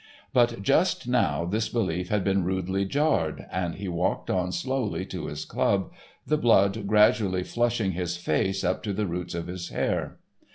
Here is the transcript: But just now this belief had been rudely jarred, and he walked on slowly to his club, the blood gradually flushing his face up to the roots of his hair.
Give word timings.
But 0.33 0.63
just 0.63 1.07
now 1.07 1.45
this 1.45 1.69
belief 1.69 2.09
had 2.09 2.23
been 2.23 2.43
rudely 2.43 2.85
jarred, 2.85 3.45
and 3.51 3.75
he 3.75 3.87
walked 3.87 4.31
on 4.31 4.51
slowly 4.51 5.05
to 5.05 5.27
his 5.27 5.45
club, 5.45 5.91
the 6.25 6.39
blood 6.39 6.87
gradually 6.87 7.43
flushing 7.43 7.91
his 7.91 8.17
face 8.17 8.63
up 8.63 8.81
to 8.81 8.93
the 8.93 9.05
roots 9.05 9.35
of 9.35 9.45
his 9.45 9.69
hair. 9.69 10.17